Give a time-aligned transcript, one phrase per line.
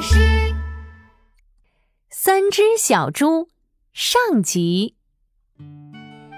[0.00, 0.54] 师。
[2.10, 3.48] 三只小猪
[3.92, 4.96] 上集。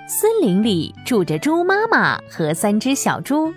[0.08, 3.52] 森林里住着猪妈妈和三只小猪。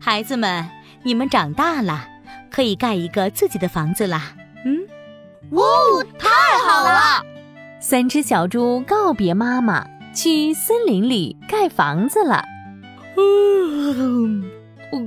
[0.00, 0.68] 孩子们，
[1.02, 2.06] 你们长大了，
[2.50, 4.34] 可以盖一个自己的房子啦。
[4.64, 4.86] 嗯，
[5.50, 6.28] 哦，太
[6.66, 7.22] 好了！
[7.80, 12.44] 三只小猪告别妈妈，去森林里盖房子了。
[13.16, 14.44] 嗯，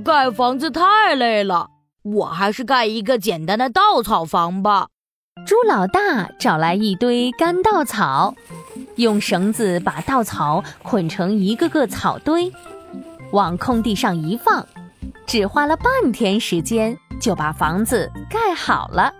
[0.04, 1.70] 盖房子太累了，
[2.12, 4.88] 我还是盖一个简单的稻草房吧。
[5.46, 8.34] 猪老大找来一堆干稻草，
[8.96, 12.52] 用绳子把稻草捆成一个个草堆，
[13.32, 14.66] 往空地上一放，
[15.26, 19.12] 只花了半天时间就把房子盖好了。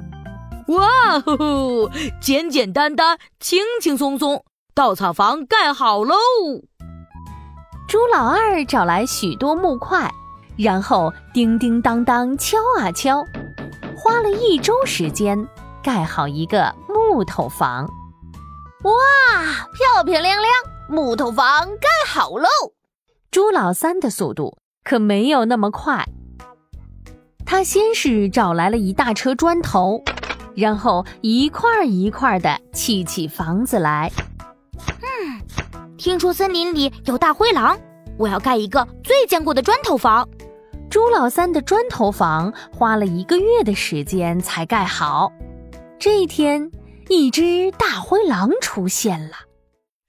[0.69, 1.89] 哇吼！
[2.21, 6.15] 简简单单，轻轻松松，稻草房盖好喽！
[7.89, 10.13] 猪老二找来许多木块，
[10.59, 13.25] 然后叮叮当当敲啊敲，
[13.97, 15.47] 花了一周时间
[15.83, 17.89] 盖好一个木头房。
[18.83, 18.93] 哇，
[19.73, 20.53] 漂漂亮亮，
[20.89, 22.49] 木头房盖好喽！
[23.31, 26.05] 朱老三的速度可没有那么快，
[27.47, 30.03] 他先是找来了一大车砖头，
[30.57, 34.11] 然后一块一块的砌起房子来。
[35.03, 35.41] 嗯
[35.97, 37.79] 听说森林里有大灰狼，
[38.17, 40.29] 我要盖一个最坚固的砖头房。
[40.91, 45.31] 猪老三的砖头房花了一个月的时间才盖好。
[45.99, 46.71] 这一天，
[47.09, 49.37] 一只大灰狼出现了。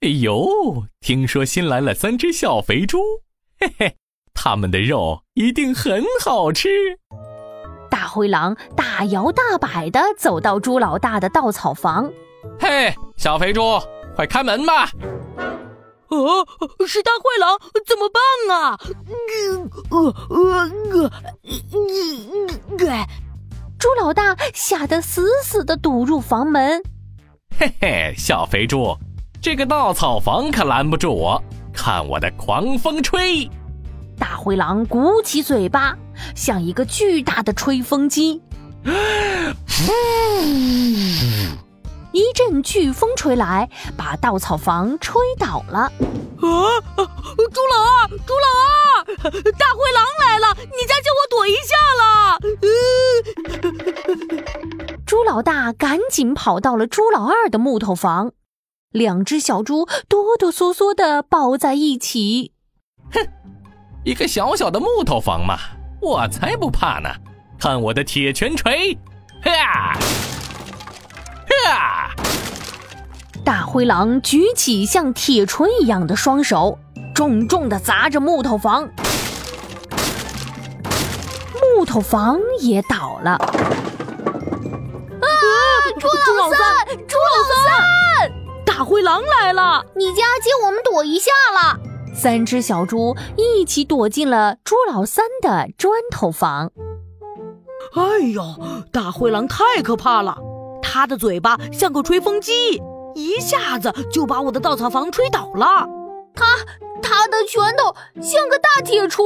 [0.01, 2.99] 哎呦，听说新来了三只小肥猪，
[3.59, 3.95] 嘿嘿，
[4.33, 6.69] 它们的肉一定很好吃。
[7.89, 12.09] 大灰狼大摇大摆地走到朱老大的稻草房。
[12.57, 13.61] 嘿，小肥猪，
[14.15, 14.89] 快开门吧！
[16.09, 16.47] 哦，
[16.87, 18.21] 是大灰狼，怎么办
[18.57, 18.79] 啊？
[19.89, 20.69] 呃呃呃
[22.77, 23.07] 呃，
[23.77, 26.83] 猪老大吓得死死的堵入房门。
[27.57, 28.97] 嘿嘿，小肥猪，
[29.41, 31.41] 这个稻草房可拦不住我，
[31.73, 33.49] 看我的狂风吹！
[34.17, 35.97] 大灰狼鼓起嘴巴，
[36.35, 38.41] 像一个巨大的吹风机。
[42.19, 45.79] 一阵飓风吹来，把稻草房吹倒了。
[45.79, 45.89] 啊！
[46.37, 49.05] 猪老二，猪老二，
[49.53, 50.53] 大灰狼来了！
[50.57, 52.37] 你家叫我躲一下啦！
[55.05, 58.33] 猪老大赶紧跑到了猪老二的木头房，
[58.91, 62.51] 两只小猪哆哆嗦嗦的抱在一起。
[63.13, 63.25] 哼，
[64.03, 65.57] 一个小小的木头房嘛，
[66.01, 67.09] 我才不怕呢！
[67.57, 68.97] 看我的铁拳锤！
[69.41, 69.97] 哈！
[71.67, 71.98] 啊！
[73.49, 76.77] 大灰狼举起像铁锤一样的双手，
[77.15, 78.87] 重重的砸着木头房，
[81.75, 83.31] 木头房也倒了。
[83.31, 83.49] 啊！
[85.99, 86.07] 猪
[86.37, 87.33] 老三，猪老
[87.65, 88.31] 三，
[88.63, 89.83] 大灰狼来了！
[89.95, 91.79] 你家借我们躲一下了。
[92.13, 96.71] 三只小猪一起躲进了猪老三的砖头房。
[97.95, 98.43] 哎呦，
[98.91, 100.37] 大灰狼太可怕了！
[100.83, 102.79] 它的嘴巴像个吹风机，
[103.15, 105.87] 一下子就把我的稻草房吹倒了。
[106.33, 106.45] 他
[107.01, 109.25] 他的拳头像个大铁锤，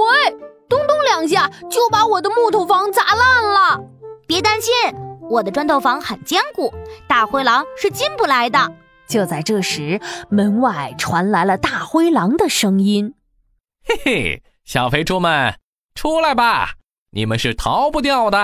[0.70, 3.82] 咚咚两下就把我的木头房砸烂了。
[4.26, 4.74] 别担心，
[5.30, 6.74] 我的砖头房很坚固，
[7.08, 8.74] 大灰狼是进不来的。
[9.08, 13.14] 就在这时，门外传来了大灰狼的声音
[13.86, 15.56] ：“嘿嘿，小肥猪们，
[15.94, 16.76] 出来吧，
[17.12, 18.38] 你们是逃不掉的。”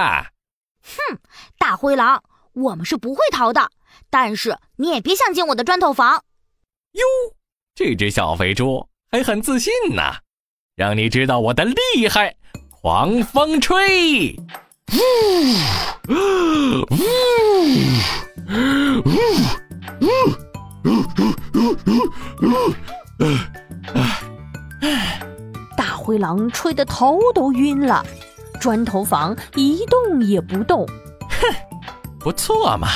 [0.83, 1.17] 哼，
[1.57, 2.23] 大灰狼。
[2.53, 3.69] 我们是不会逃的，
[4.09, 6.23] 但是你也别想进我的砖头房。
[6.93, 7.03] 哟，
[7.75, 10.01] 这只小肥猪还很自信呢，
[10.75, 12.35] 让你知道我的厉害！
[12.81, 14.33] 狂风吹，
[14.93, 14.97] 呜
[16.07, 16.13] 呜
[16.89, 17.03] 呜
[18.47, 19.03] 呜
[19.99, 20.07] 呜！
[25.75, 28.05] 大灰狼吹得头都晕了，
[28.61, 30.87] 砖头房一动也不动。
[31.29, 31.53] 哼！
[32.17, 32.87] 不错嘛，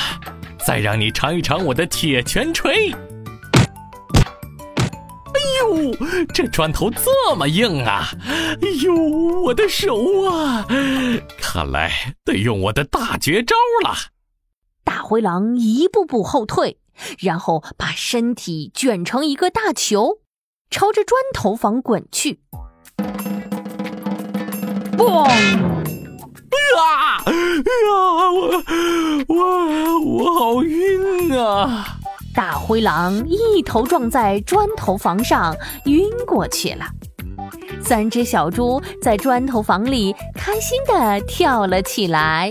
[0.66, 2.90] 再让你尝一尝我的铁拳锤！
[2.92, 2.96] 哎
[5.60, 5.94] 呦，
[6.32, 8.08] 这砖头这么硬啊！
[8.26, 8.94] 哎呦，
[9.42, 10.64] 我的手啊！
[11.38, 13.94] 看来得用我的大绝招了。
[14.84, 16.78] 大灰狼一步步后退，
[17.18, 20.20] 然后把身体卷成一个大球，
[20.70, 22.40] 朝着砖头房滚去。
[24.96, 25.28] 嘣！
[26.76, 27.22] 啊！
[27.26, 28.60] 哎呀，我
[29.23, 29.23] 我
[32.34, 36.84] 大灰狼一头撞在砖头房上，晕过去了。
[37.80, 42.50] 三只小猪在砖头房里开心地跳了起来。